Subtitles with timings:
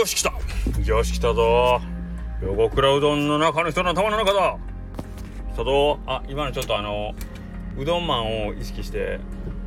[0.00, 0.32] よし来た。
[0.82, 1.78] よし来たぞ。
[2.40, 4.56] 横倉うどんの中の人の頭の中だ。
[5.52, 5.98] 来たぞ。
[6.06, 7.14] あ今のちょっとあの
[7.76, 9.20] うどんマンを意識して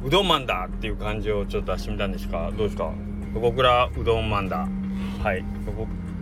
[0.04, 2.50] うどんマンだっていう感じをちょっと出してみたんですか？
[2.58, 2.91] どうですか？
[3.36, 4.68] 横倉うどんマンだ。
[5.22, 5.46] はい。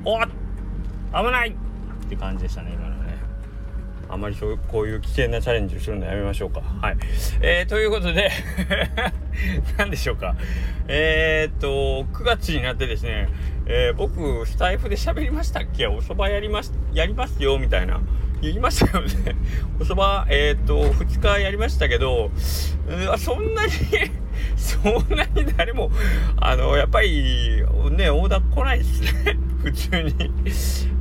[0.03, 0.27] おっ！
[0.27, 1.51] 危ない！
[1.51, 2.89] って感じでしたね今
[4.11, 6.61] あまりそうこういう危険なチャレンジをするのやめましょうか。
[6.61, 6.97] はい。
[7.41, 8.29] えー、ということで
[9.77, 10.35] 何でしょうか。
[10.87, 13.29] えー、っと9月になってですね、
[13.65, 15.87] えー、僕スタイフで喋りましたっけ？
[15.87, 18.01] お蕎麦やりますやりますよみたいな。
[18.41, 19.35] 言いましたよね。
[19.79, 22.31] お蕎麦えー、っと2日やりましたけど、
[22.87, 23.71] うん、そんなに
[24.57, 25.91] そんなに誰も
[26.37, 29.37] あのやっぱりねオーダー来ないですね。
[29.63, 30.31] 普通に。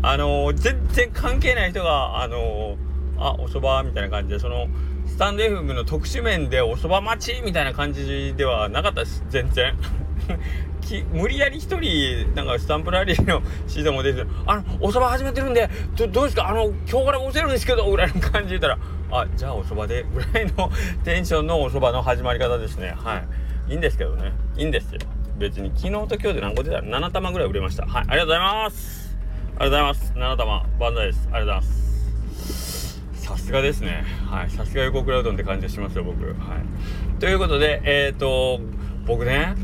[0.02, 2.76] あの全然関係ない人があの
[3.20, 4.66] あお蕎麦みたいな感じでその
[5.06, 9.22] スタンド FM の特殊面でお蕎麦待ちみたいな感じではなかったです。
[9.28, 9.74] 全然。
[11.12, 16.48] 無理やり一人なんかスタンプラリーのシートも出てあのお蕎麦始めてるんでどどうですか？
[16.48, 18.78] あの今日から押せるんですけどぐらいの感じで言ったら
[19.12, 20.70] あじゃあお蕎麦でぐらいの
[21.04, 22.94] テンションのお蕎麦の始まり方ですね。
[22.96, 23.22] は
[23.68, 23.72] い。
[23.72, 24.32] いいんですけどね。
[24.56, 25.00] いいんですよ。
[25.38, 26.80] 別に昨日と今日で何個出た？
[26.80, 27.86] ら7玉ぐらい売れました。
[27.86, 28.02] はい。
[28.02, 29.16] ありがとうございます。
[29.60, 30.12] ありがとうございます。
[30.16, 31.20] 7玉万歳です。
[31.26, 31.89] ありがとうございます。
[33.30, 34.04] さすがですね。
[34.28, 34.50] はい。
[34.50, 36.24] さすが横倉うどんって感じがしますよ、僕。
[36.24, 36.34] はい。
[37.20, 38.60] ということで、えっ、ー、と、
[39.06, 39.54] 僕ね、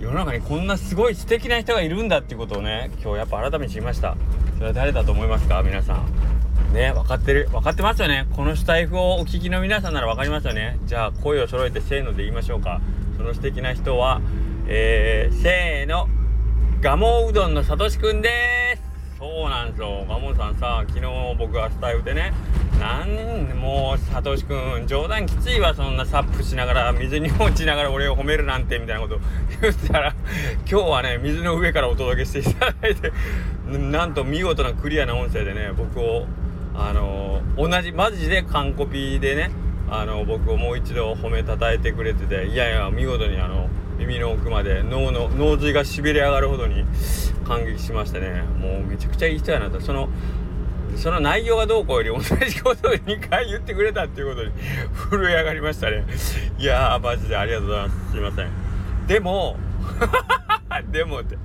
[0.00, 4.16] 世の中にこんなすごい素敵な人がいるんだっていうことをね、今日やっぱ改めて知りました。
[4.54, 5.62] それは誰だと思いますか？
[5.62, 6.72] 皆さん。
[6.72, 8.26] ね、分かってる、分かってますよね。
[8.34, 10.78] このスタイフをお聞きの皆さんなら分かりますよね。
[10.86, 12.80] じゃあ、声を揃えてせーので言いましょうか。
[13.18, 14.22] その素敵な人は、
[14.66, 16.08] えー、せーの、
[16.80, 18.30] ガモうどんのさとしくんで
[18.69, 18.69] す。
[19.20, 20.06] そうなんですよ。
[20.08, 22.32] ガモさんさ、昨日僕はスタイフでね、
[22.80, 29.20] なんもう、さとしくん、冗談きついわ、そんなサップしながら、水に落ちながら俺を褒めるなんて、みたいなこと
[29.60, 30.14] 言ったら、
[30.66, 33.12] 今日はね、水の上からお届けしていただいて、
[33.68, 36.24] なんと見事なクリアな音声でね、僕を、
[36.74, 39.50] あの、同じ、マジで完コピでね、
[39.90, 43.68] あの、僕をもう一度褒めたたえてくれてて、いやいや、見事にあの、
[44.00, 46.84] 耳の奥まで脳の脳髄がしびれ上がるほどに
[47.46, 48.42] 感激しましたね。
[48.58, 49.80] もうめちゃくちゃいい人やなと。
[49.80, 50.08] その
[50.96, 54.50] その内容がどうこうより同じことを2回言ってくれたっていうことに
[55.10, 56.04] 震え上がりましたね。
[56.58, 58.10] いやーマジでありがとうございます。
[58.10, 58.48] すいません。
[59.06, 59.56] でも
[60.90, 61.36] でもって、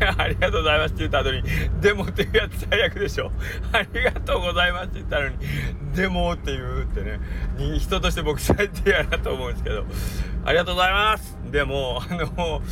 [0.04, 1.42] ありがとうございますって言った後に、
[1.80, 3.30] でもっていうやつ最悪でしょ。
[3.72, 5.36] ありがとうございますって言ったのに、
[5.94, 7.20] でもって言うってね、
[7.78, 9.84] 人として僕最低やなと思うんですけど、
[10.44, 11.38] ありがとうございます。
[11.50, 12.62] でも、あの、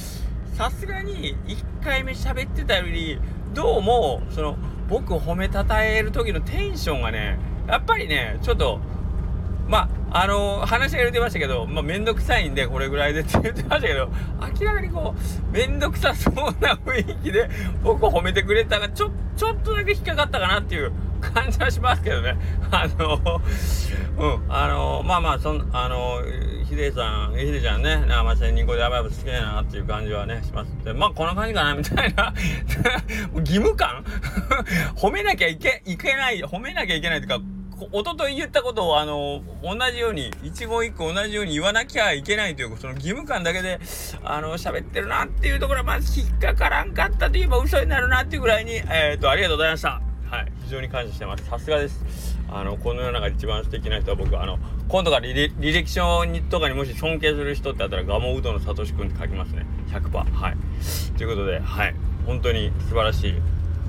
[0.54, 3.18] さすがに1回目喋ってたより、
[3.54, 4.56] どうも、その、
[4.88, 8.80] 僕褒めたたえる時のテンションがね、やっぱりね、ちょっと、
[9.68, 14.10] まあ、あのー、話が言ってましたけど、まあ、めんどくさいんで、これぐらいでって言ってましたけど、
[14.60, 17.48] 明らかにこう、めんどくさそうな雰囲気で、
[17.82, 22.36] 僕を褒めてくれたが、ちょ、ちょっとだけ引っかかったかなっていう感じはしますけどね。
[22.70, 23.40] あのー、
[24.18, 26.20] うん、あのー、まあまあ、そん、あの
[26.72, 30.70] ヒデさん、ヒデちゃんね、まあ、千人語でやばいこと好きだなっていう感じはね、します。
[30.84, 32.34] で、まあ、こんな感じかな、みたいな
[33.36, 34.04] 義務感？
[34.96, 37.40] 褒めなきゃいけ、いけない、褒めなきゃいけないというか、
[37.92, 43.80] おととい言ったことを、あの、同じように、一言一句同じように言わなきゃいけないという、その義務感だけで、
[44.24, 50.00] あの、喋ってるなっていうところは、まず引っかからんかったと言えば嘘になるなっていうぐらいに、えっ、ー、と、ありがとうございました。
[50.30, 50.52] はい。
[50.64, 51.44] 非常に感謝してます。
[51.44, 52.38] さすがです。
[52.48, 59.66] あの、この世の中で一番素敵な人は僕、あの、今度から履歴書にとかにもし尊敬する人ってあったら、ガモウドのサトシ君って書きますね。
[59.88, 60.10] 100%。
[60.32, 60.56] はい。
[61.16, 61.94] ということで、はい。
[62.26, 63.34] 本当に素晴らしい。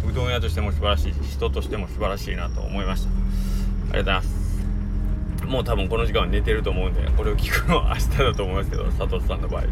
[0.10, 3.23] うどん屋としても素晴らしい人としても素晴らしいなと思いました。
[3.92, 4.44] ありがとうございます。
[5.46, 9.64] もう多分この時間は寝てると思うんでこれを聞くのは明日だと思いますけど佐藤さんの場合。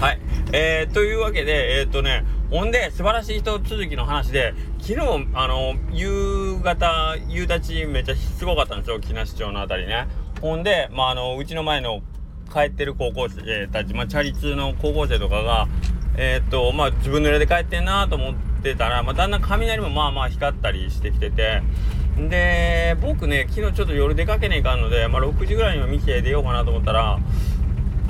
[0.00, 0.20] はい。
[0.52, 9.00] えー、というわけでえー、っとねほんで素晴らしい人続きの話で昨日あの夕方夕立めっちゃすごかったんですよ。
[9.00, 10.08] 木梨町の辺りね。
[10.40, 12.02] ほんでまああのうちの前の
[12.52, 15.68] 帰ってる高校生たちまあチャリ通の高校生とかが
[16.16, 21.62] えー、っとまあ自分の家で帰ってんなと思ってたら、まあ、だんだん雷もまあまあ光ったりしてきてて
[22.16, 27.18] で、僕ね、昨日ちょっと夜出かけねえかんので、まあ、6時ぐらいには店出ようかなと思ったら、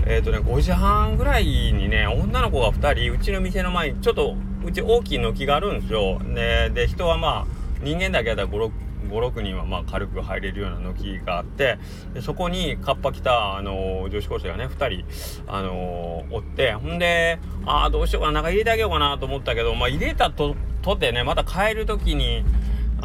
[0.07, 6.21] えっ、ー、とね、5時半ぐらいにね、女の子が2人、うちの店の前に、ちょっと、うち大きい軒があるんですよ。
[6.21, 8.71] ね、で、人はまあ、人間だけだったら5、
[9.15, 11.79] 5、6人はまあ軽く入れるような軒があって
[12.13, 15.05] でそこにカッパ来た、あの、女子高生がね2人、
[15.47, 22.45] あのー、おってほんでああどうしようかな中入れてあげようかなと思ったけど、まあ、入れたととてねまた帰る時に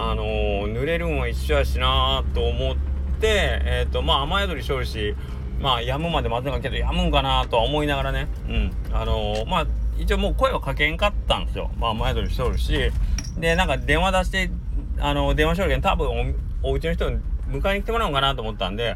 [0.01, 2.75] あの、濡れるんは一緒やしなと思っ
[3.19, 5.13] て、えっ、ー、と、まあ、雨宿りしょるし、
[5.59, 9.67] まあ、止むまで待つんかけど、止むんかなとは思いながらね、うん、あのー、まあ、
[9.97, 11.69] 一応もう声はかけんかったんですよ。
[11.77, 12.91] まあ前通りしとるし。
[13.37, 14.51] でなんか電話出して
[14.99, 17.19] あの電話証言多分おお家の人に
[17.49, 18.95] 迎えに来てもらおうかなと思ったんで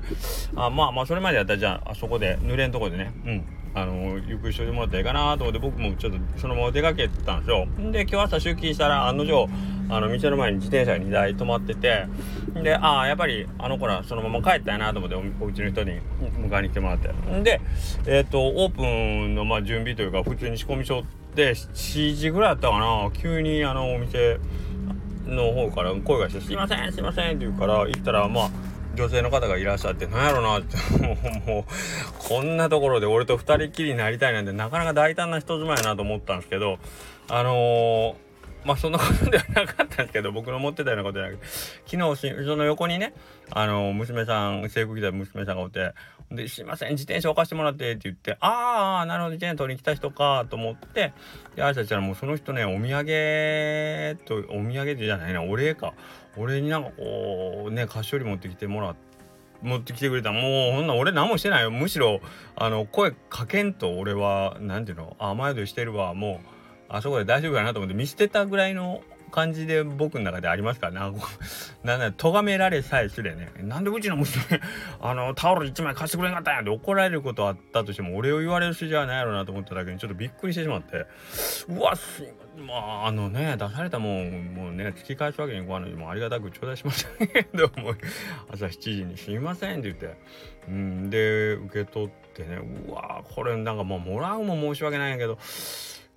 [0.55, 3.45] あまあまあそれまでやったらじゃああそこで濡れんとこでねうん。
[3.75, 7.67] あのゆっくりしといてもらったらいいかなと思って僕もちょっとそのまま出かけたんですよ。
[7.91, 9.49] で今日朝出勤したら案の定
[9.89, 12.05] あの店の前に自転車が2台止まってて
[12.53, 15.99] でああやっぱりあの子らそのまま帰ったやなと思っておお家の人に
[16.37, 17.09] 迎えに来てもらって。
[17.41, 17.61] で
[18.05, 21.03] えっ、ー、とオープンのまあ準備というか普通に仕込みしょっ
[21.35, 23.09] て7時ぐらいだったかな。
[23.11, 24.39] 急にあのお店
[25.25, 28.49] の方から声がして「すいませんすいません」って言うから行ったらまあ
[28.95, 31.63] 女性の方がいらっしゃって何やろなってもうもう
[32.19, 36.77] こんなところで俺と2人きりになりたいなんてなかなか大胆な人妻やなと思ったんですけど
[37.27, 38.15] あのー、
[38.65, 41.47] まあそんなことではなかったんですけど僕の持ってたようなことじゃなくて
[41.85, 43.13] 昨日その横にね
[43.51, 45.93] あの、娘さん制服着た娘さんがおって
[46.31, 51.13] で、すいません、自転車置かしてもらってって言って、ああ、なるほど、自転車取りに来た人かと思って、
[51.55, 55.93] で、挨拶したらもうその人ね、お土産と、お土産じゃないな、お礼か。
[56.35, 59.13] 俺になんかこう、ね、菓子折り持ってきてもらって、
[59.61, 60.31] 持ってきてくれた。
[60.31, 61.71] もうほんな俺何もしてないよ。
[61.71, 62.19] むしろ
[62.57, 66.13] あの声かけんと俺は何ていうの甘えどしてるわ。
[66.13, 66.47] もう
[66.89, 69.01] あそこで大丈夫かなと思って見捨てたぐらいの
[69.33, 71.17] 感じで僕の中でありますからね。
[71.83, 73.51] なんだ、咎められさえすれね。
[73.63, 74.61] なんでうちの娘、
[75.01, 76.61] あの、タオル1枚貸してくれんかったんや。
[76.61, 81.07] って怒られることあったとしても、俺を言われる筋合いないやろなと思っただけにちょっとびっくりしてしまって、
[81.67, 82.23] うわ、す
[82.55, 87.71] まあ、あのね、出されたもん、もうね、突き返すわけにいかないので、もありがたく頂戴しましたけど、
[88.51, 90.15] 朝7時にすいませんって言って、
[90.67, 95.39] うん、で、受け取ってね、うわ、これなんかもうもらうも申し訳ないんやけど、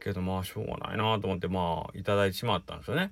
[0.06, 3.10] けどまあしょうがないなと思ってまあいただいてしまったんですよね。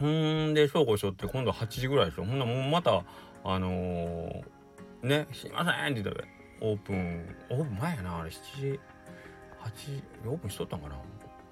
[0.00, 2.24] ほんでそうこうしよって今度8時ぐらいですよ。
[2.24, 3.04] ほんなもうまた
[3.44, 6.26] あのー、ね「すいません」って言ったら
[6.62, 8.80] オープンオープン前やなあれ7時
[9.60, 10.96] 8時オープンしとったんかな。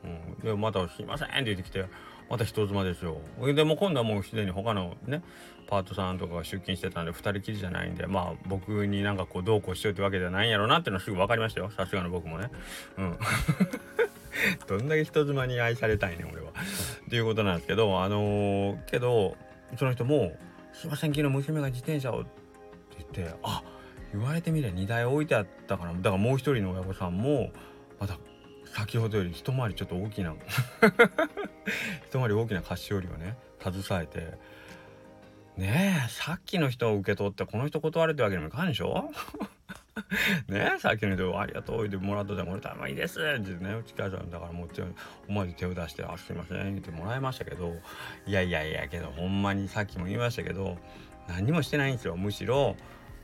[0.05, 0.35] うん。
[0.45, 1.85] でまた「すいません」って言ってきて
[2.29, 3.19] また人妻ですよ。
[3.55, 5.23] でも今度はもうすでに他のね
[5.69, 11.71] パートさんとかが出勤してたんで2人きりじゃないんでまあ僕になんかこうどうこうしようってわけじゃないんやろうなっていうのはすぐ分かりましたよ。
[11.71, 12.51] さすがの僕もね。
[12.97, 13.19] うん。
[14.67, 16.51] どんだけ人妻に愛されたいね俺は。
[16.51, 19.37] っていうことなんですけどあのー、けど
[19.77, 20.37] その人も
[20.73, 22.31] 「すいません昨日娘が自転車を」って
[23.15, 23.63] 言ってあ
[24.13, 27.51] 言われてみれば荷台置いてあったからだからもう一人の親御さんも
[28.01, 28.19] また
[28.75, 30.35] 先ほどより一回りちょっと大きな
[32.09, 34.39] 一回り大きな菓子折りをね携えて
[35.57, 39.11] ねえさっきの人を受け取ってこの人断れってわけにもいかんでしょ？
[40.49, 44.69] ねさっきの人ありがとう言ってもらっとでも俺たまいいですってね内川さんだからもう
[45.29, 47.77] 思わず手を出して「あすいません」言ってもらいましたけど
[48.27, 50.79] いやいやいやけどほんまにさっきも言いましたけど
[51.29, 52.77] 何もしてないんですよむしろ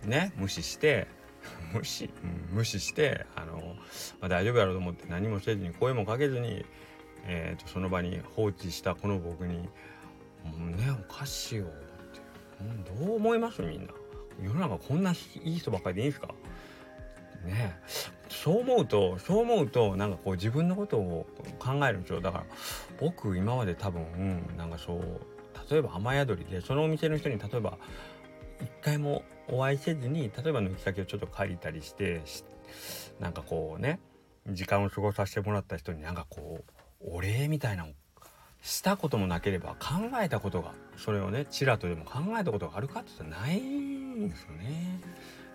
[0.04, 1.06] ね無視して
[1.74, 2.08] 無視、
[2.50, 3.76] 無視してあの、
[4.20, 6.64] まあ、大丈夫やろうと思って何もせずに声もかけずに、
[7.26, 9.68] えーと、その場に放置したこの僕に
[10.42, 13.92] 「もうねおかしいよ」って、どう思いますみんな。
[14.42, 15.14] 世の中こんない
[15.54, 16.34] い人ばっかりでいいんですか？
[17.44, 17.78] ね
[18.28, 21.26] そう思うとそう思うとなんかこう自分のことを
[21.58, 22.44] 考えるんですよだから
[23.00, 25.20] 僕今まで多分、うん、なんかそう
[25.70, 27.78] 例えば雨宿りでそのお店の人に例えば
[28.60, 32.22] 一回もお会いせずに例えば抜き先をちょっと借りたりして
[33.20, 34.00] なんかこうね
[34.48, 36.64] 時間を過ごさせてもらった人になんかこ
[37.02, 37.92] うお礼みたいなの
[38.62, 45.00] したこともなければ考えたことがそれをねちらとでも考えたことがあるかって言ったらないんですよね。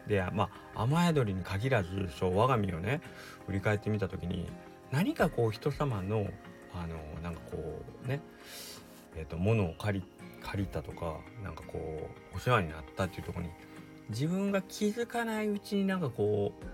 [0.09, 2.99] でまあ雨宿りに限らずそう我が身をね
[3.45, 4.49] 振り返ってみた時に
[4.91, 6.27] 何かこう人様の
[6.73, 8.21] あのなんかこうね
[9.15, 10.05] え、ー、と物を借り
[10.41, 13.49] 借りたとかなんかこうお世話になったっていうとこに
[14.09, 16.65] 自分が気づかないうちになんかこう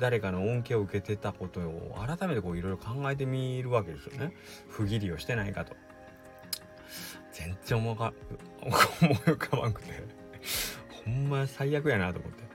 [0.00, 4.32] 誰かの恩恵を受けてたことを改めてこういろいろ考えてみるわけですよね。
[4.68, 5.76] 不義理をしてないかと。
[7.32, 10.02] 全然思い浮かばんくて。
[11.04, 12.47] ほんま最悪やなと思って。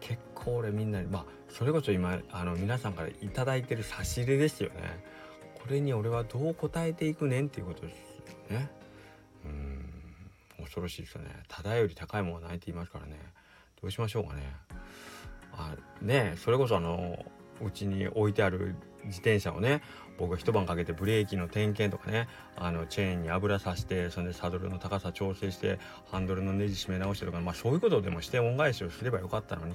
[0.00, 5.02] 結構俺みんなにまあそれこそ今あの皆さんから頂いてる差し入れですよね。
[5.54, 7.94] これに俺はどう答えていくねんっていうことです
[8.52, 8.70] よね。
[9.44, 9.90] うん。
[10.58, 11.30] 恐ろしいですよね。
[11.48, 13.18] ただより高いものはないって言いますからね。
[13.80, 14.42] どうしましょうかね。
[15.52, 17.24] あねそれこそあの
[17.62, 19.82] うちに置いてある自転車をね
[20.18, 25.78] 僕が一晩かけてブレーキの点検とかねあのチェーンに油さしてそれでサドルの高さ調整して
[26.10, 29.74] ハンドルのネジ締め直してとかまあそういうことでもして恩返しをすればよかったのに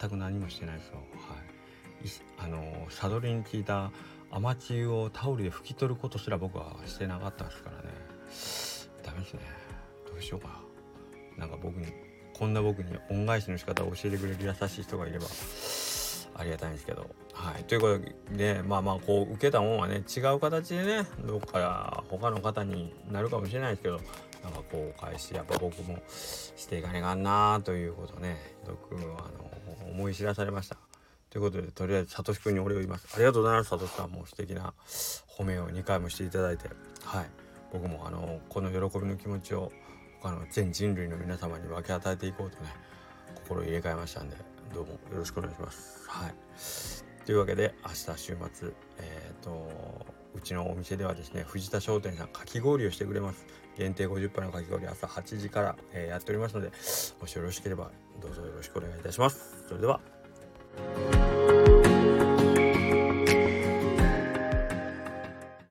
[0.00, 0.96] 全く何もしてないですよ。
[2.38, 3.90] はい、あのサドルに効いた
[4.30, 7.82] 雨露をタオルで拭き取ることすら僕はしてなかったですからね。
[9.02, 9.40] ダメですね。
[10.06, 10.60] どうしようか
[11.36, 11.86] なんか僕に
[12.38, 15.26] こんな僕に恩返しの仕方を教えてくれる優しい人がいれば。
[16.38, 17.06] ありがたいんですけど。
[17.34, 17.98] はい、というこ
[18.30, 24.00] とでまあまあこう受けたもんはね違う形でねどっか他の方になるかもしれないですけど
[24.42, 30.76] なんかこう返しやっぱ僕もしていかねえかんなということね僕あの思い知らされました。
[31.30, 33.06] ということでとりあえずさとしくんにお礼を言います。
[33.14, 34.72] ありがとうございますさとしさんも素敵な
[35.38, 36.68] 褒めを2回もしていただいて
[37.04, 37.26] はい
[37.72, 39.70] 僕もあのこの喜びの気持ちを
[40.20, 42.70] 他の全人類の皆様に分け与えていこうとね
[43.34, 44.36] 心を入れ替えましたんで
[44.74, 46.08] どうもよろしくお願いします。
[46.08, 46.34] はい。
[47.26, 53.46] というわけで明日週末えっ、ー、とうちのお店ではですね藤田商店さんかき氷をしてくれます。
[53.76, 56.72] 限定50杯のかき氷朝8時から、えー、やっておりますので
[57.20, 59.64] もしよろしければどうぞよろしくお願いいたします。
[59.68, 60.00] それでは